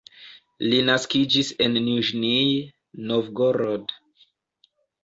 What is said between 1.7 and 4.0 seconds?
Niĵnij Novgorod.